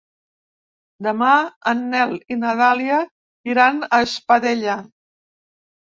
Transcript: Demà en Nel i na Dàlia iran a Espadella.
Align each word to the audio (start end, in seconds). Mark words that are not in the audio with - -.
Demà 1.07 1.33
en 1.73 1.83
Nel 1.91 2.15
i 2.35 2.39
na 2.45 2.55
Dàlia 2.63 2.97
iran 3.53 3.81
a 3.91 4.01
Espadella. 4.07 4.79